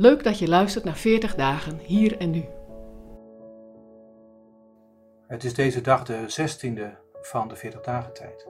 Leuk 0.00 0.24
dat 0.24 0.38
je 0.38 0.48
luistert 0.48 0.84
naar 0.84 0.96
40 0.96 1.34
dagen 1.34 1.78
hier 1.78 2.18
en 2.18 2.30
nu. 2.30 2.44
Het 5.26 5.44
is 5.44 5.54
deze 5.54 5.80
dag 5.80 6.04
de 6.04 6.24
16e 6.40 6.96
van 7.20 7.48
de 7.48 7.56
40 7.56 7.80
dagen 7.80 8.12
tijd. 8.12 8.46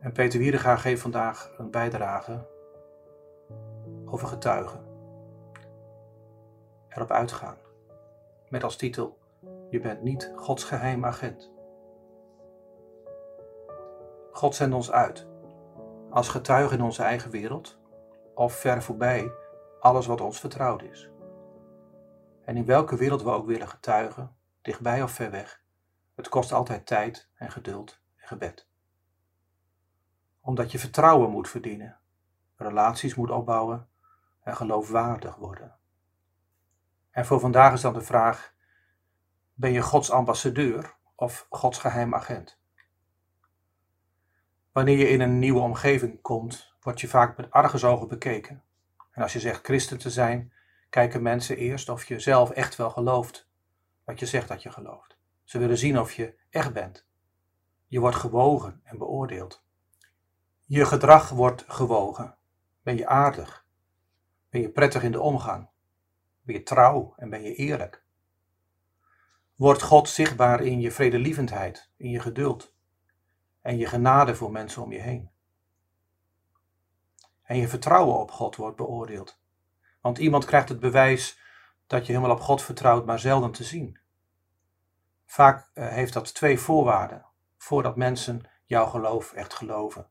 En 0.00 0.12
Peter 0.12 0.38
Wiedega 0.38 0.76
geeft 0.76 1.00
vandaag 1.00 1.52
een 1.58 1.70
bijdrage 1.70 2.46
over 4.04 4.28
getuigen. 4.28 4.80
Erop 6.88 7.10
uitgaan. 7.10 7.56
Met 8.48 8.64
als 8.64 8.76
titel: 8.76 9.18
Je 9.70 9.80
bent 9.80 10.02
niet 10.02 10.32
Gods 10.36 10.64
geheim 10.64 11.04
agent. 11.04 11.50
God 14.32 14.54
zendt 14.54 14.74
ons 14.74 14.92
uit 14.92 15.26
als 16.10 16.28
getuigen 16.28 16.78
in 16.78 16.84
onze 16.84 17.02
eigen 17.02 17.30
wereld 17.30 17.78
of 18.38 18.52
ver 18.52 18.82
voorbij 18.82 19.32
alles 19.80 20.06
wat 20.06 20.20
ons 20.20 20.40
vertrouwd 20.40 20.82
is. 20.82 21.10
En 22.44 22.56
in 22.56 22.64
welke 22.64 22.96
wereld 22.96 23.22
we 23.22 23.30
ook 23.30 23.46
willen 23.46 23.68
getuigen, 23.68 24.36
dichtbij 24.62 25.02
of 25.02 25.10
ver 25.10 25.30
weg, 25.30 25.62
het 26.14 26.28
kost 26.28 26.52
altijd 26.52 26.86
tijd 26.86 27.28
en 27.34 27.50
geduld 27.50 28.00
en 28.16 28.28
gebed. 28.28 28.68
Omdat 30.40 30.72
je 30.72 30.78
vertrouwen 30.78 31.30
moet 31.30 31.48
verdienen, 31.48 31.98
relaties 32.56 33.14
moet 33.14 33.30
opbouwen 33.30 33.88
en 34.42 34.56
geloofwaardig 34.56 35.36
worden. 35.36 35.76
En 37.10 37.26
voor 37.26 37.40
vandaag 37.40 37.72
is 37.72 37.80
dan 37.80 37.92
de 37.92 38.00
vraag: 38.00 38.54
ben 39.54 39.72
je 39.72 39.82
Gods 39.82 40.10
ambassadeur 40.10 40.94
of 41.14 41.46
Gods 41.50 41.78
geheim 41.78 42.14
agent? 42.14 42.57
Wanneer 44.78 44.98
je 44.98 45.08
in 45.08 45.20
een 45.20 45.38
nieuwe 45.38 45.60
omgeving 45.60 46.20
komt, 46.20 46.74
word 46.80 47.00
je 47.00 47.08
vaak 47.08 47.36
met 47.36 47.50
argusogen 47.50 48.08
bekeken. 48.08 48.62
En 49.10 49.22
als 49.22 49.32
je 49.32 49.40
zegt 49.40 49.64
christen 49.64 49.98
te 49.98 50.10
zijn, 50.10 50.52
kijken 50.90 51.22
mensen 51.22 51.56
eerst 51.56 51.88
of 51.88 52.04
je 52.04 52.20
zelf 52.20 52.50
echt 52.50 52.76
wel 52.76 52.90
gelooft 52.90 53.48
wat 54.04 54.18
je 54.18 54.26
zegt 54.26 54.48
dat 54.48 54.62
je 54.62 54.70
gelooft. 54.70 55.16
Ze 55.44 55.58
willen 55.58 55.78
zien 55.78 55.98
of 55.98 56.12
je 56.12 56.34
echt 56.50 56.72
bent. 56.72 57.06
Je 57.86 58.00
wordt 58.00 58.16
gewogen 58.16 58.80
en 58.84 58.98
beoordeeld. 58.98 59.64
Je 60.66 60.84
gedrag 60.84 61.28
wordt 61.28 61.64
gewogen. 61.68 62.36
Ben 62.82 62.96
je 62.96 63.06
aardig? 63.06 63.66
Ben 64.50 64.60
je 64.60 64.70
prettig 64.70 65.02
in 65.02 65.12
de 65.12 65.20
omgang? 65.20 65.68
Ben 66.42 66.54
je 66.54 66.62
trouw 66.62 67.14
en 67.16 67.30
ben 67.30 67.42
je 67.42 67.54
eerlijk? 67.54 68.04
Wordt 69.54 69.82
God 69.82 70.08
zichtbaar 70.08 70.60
in 70.60 70.80
je 70.80 70.90
vredelievendheid, 70.90 71.90
in 71.96 72.10
je 72.10 72.20
geduld 72.20 72.76
en 73.68 73.76
je 73.76 73.86
genade 73.86 74.34
voor 74.34 74.50
mensen 74.50 74.82
om 74.82 74.92
je 74.92 74.98
heen? 74.98 75.30
En 77.42 77.56
je 77.56 77.68
vertrouwen 77.68 78.18
op 78.18 78.30
God 78.30 78.56
wordt 78.56 78.76
beoordeeld. 78.76 79.40
Want 80.00 80.18
iemand 80.18 80.44
krijgt 80.44 80.68
het 80.68 80.80
bewijs 80.80 81.40
dat 81.86 82.06
je 82.06 82.12
helemaal 82.12 82.36
op 82.36 82.40
God 82.40 82.62
vertrouwt, 82.62 83.06
maar 83.06 83.18
zelden 83.18 83.52
te 83.52 83.64
zien. 83.64 83.98
Vaak 85.26 85.70
eh, 85.74 85.88
heeft 85.88 86.12
dat 86.12 86.34
twee 86.34 86.58
voorwaarden 86.58 87.26
voordat 87.56 87.96
mensen 87.96 88.42
jouw 88.64 88.86
geloof 88.86 89.32
echt 89.32 89.54
geloven. 89.54 90.08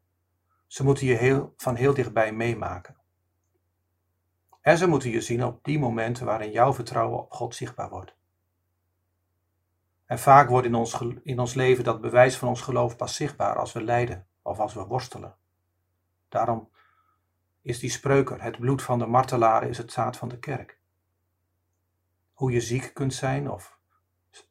Ze 0.68 0.84
moeten 0.84 1.06
je 1.06 1.16
heel, 1.16 1.54
van 1.56 1.76
heel 1.76 1.94
dichtbij 1.94 2.34
meemaken. 2.34 2.98
En 4.62 4.78
ze 4.78 4.88
moeten 4.88 5.10
je 5.10 5.22
zien 5.22 5.44
op 5.44 5.64
die 5.64 5.80
momenten 5.80 6.26
waarin 6.26 6.52
jouw 6.52 6.74
vertrouwen 6.74 7.20
op 7.20 7.32
God 7.32 7.56
zichtbaar 7.56 7.90
wordt. 7.90 8.16
En 10.08 10.20
vaak 10.20 10.50
wordt 10.50 10.68
in 10.68 10.76
ons, 10.76 11.02
in 11.24 11.40
ons 11.40 11.54
leven 11.54 11.84
dat 11.84 12.02
bewijs 12.02 12.38
van 12.38 12.48
ons 12.48 12.62
geloof 12.62 12.96
pas 12.96 13.16
zichtbaar 13.16 13.56
als 13.56 13.74
we 13.74 13.84
lijden 13.84 14.28
of 14.42 14.60
als 14.60 14.74
we 14.74 14.86
worstelen. 14.86 15.36
Daarom 16.30 16.70
is 17.62 17.80
die 17.80 17.90
spreuker, 17.90 18.42
het 18.42 18.60
bloed 18.60 18.82
van 18.82 19.00
de 19.00 19.06
martelaren 19.06 19.70
is 19.70 19.78
het 19.78 19.92
zaad 19.92 20.18
van 20.18 20.30
de 20.30 20.40
kerk. 20.40 20.80
Hoe 22.34 22.52
je 22.52 22.62
ziek 22.62 22.94
kunt 22.94 23.14
zijn 23.14 23.50
of 23.50 23.80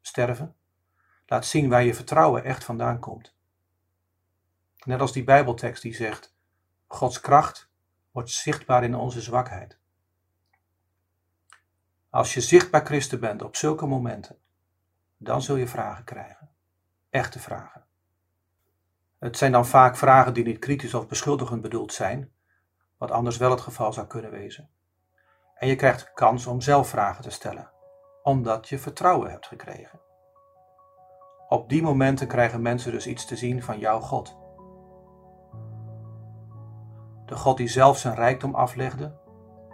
sterven, 0.01 0.57
laat 1.27 1.47
zien 1.47 1.69
waar 1.69 1.85
je 1.85 1.95
vertrouwen 1.95 2.45
echt 2.45 2.65
vandaan 2.65 2.99
komt. 2.99 3.35
Net 4.85 5.01
als 5.01 5.13
die 5.13 5.25
Bijbeltekst 5.25 5.83
die 5.83 5.95
zegt, 5.95 6.37
Gods 6.87 7.21
kracht 7.21 7.71
wordt 8.11 8.31
zichtbaar 8.31 8.85
in 8.85 8.95
onze 8.95 9.21
zwakheid. 9.21 9.79
Als 12.11 12.35
je 12.35 12.41
zichtbaar 12.41 12.85
christen 12.85 13.21
bent 13.21 13.43
op 13.43 13.57
zulke 13.57 13.87
momenten, 13.87 14.39
dan 15.17 15.43
zul 15.43 15.57
je 15.57 15.69
vragen 15.69 16.05
krijgen. 16.05 16.51
Echte 17.11 17.39
vragen. 17.39 17.85
Het 19.19 19.37
zijn 19.37 19.53
dan 19.53 19.67
vaak 19.67 19.97
vragen 19.97 20.35
die 20.35 20.45
niet 20.45 20.59
kritisch 20.59 20.95
of 20.95 21.07
beschuldigend 21.07 21.63
bedoeld 21.63 21.93
zijn, 21.93 22.33
wat 22.99 23.11
anders 23.11 23.37
wel 23.37 23.51
het 23.51 23.61
geval 23.61 23.93
zou 23.93 24.07
kunnen 24.07 24.31
wezen. 24.31 24.71
En 25.55 25.69
je 25.69 25.77
krijgt 25.77 26.01
de 26.01 26.13
kans 26.15 26.47
om 26.47 26.61
zelf 26.61 26.89
vragen 26.89 27.23
te 27.23 27.31
stellen, 27.31 27.71
omdat 28.23 28.69
je 28.69 28.79
vertrouwen 28.79 29.31
hebt 29.31 29.47
gekregen. 29.47 30.01
Op 31.49 31.69
die 31.69 31.83
momenten 31.83 32.27
krijgen 32.27 32.63
mensen 32.63 32.93
dus 32.93 33.07
iets 33.07 33.25
te 33.25 33.37
zien 33.37 33.63
van 33.63 33.79
jouw 33.79 34.01
God. 34.01 34.37
De 37.27 37.37
God 37.37 37.57
die 37.57 37.69
zelf 37.69 37.99
zijn 37.99 38.15
rijkdom 38.15 38.55
aflegde, 38.55 39.19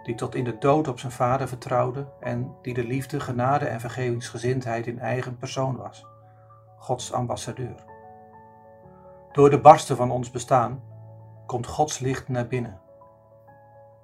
die 0.02 0.14
tot 0.14 0.34
in 0.34 0.44
de 0.44 0.58
dood 0.58 0.88
op 0.88 0.98
zijn 0.98 1.12
vader 1.12 1.48
vertrouwde 1.48 2.06
en 2.20 2.54
die 2.62 2.74
de 2.74 2.84
liefde, 2.84 3.20
genade 3.20 3.64
en 3.64 3.80
vergevingsgezindheid 3.80 4.86
in 4.86 4.98
eigen 4.98 5.36
persoon 5.36 5.76
was. 5.76 6.06
Gods 6.76 7.12
ambassadeur. 7.12 7.84
Door 9.32 9.50
de 9.50 9.60
barsten 9.60 9.96
van 9.96 10.10
ons 10.10 10.30
bestaan 10.30 10.82
komt 11.46 11.66
Gods 11.66 11.98
licht 11.98 12.28
naar 12.28 12.46
binnen. 12.46 12.80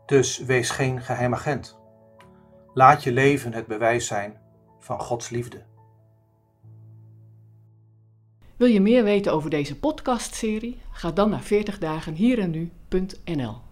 Dus 0.07 0.39
wees 0.39 0.71
geen 0.71 1.01
geheim 1.01 1.35
agent. 1.35 1.79
Laat 2.75 3.03
je 3.03 3.13
leven 3.13 3.53
het 3.53 3.67
bewijs 3.67 4.07
zijn 4.07 4.39
van 4.79 5.01
Gods 5.01 5.29
liefde. 5.29 5.67
Wil 8.57 8.69
je 8.69 8.81
meer 8.81 9.05
weten 9.05 9.33
over 9.33 9.51
deze 9.51 9.79
podcastserie? 9.79 10.81
Ga 10.91 11.11
dan 11.11 11.31
naar 11.31 11.43
40dagenhierennu.nl 11.43 13.67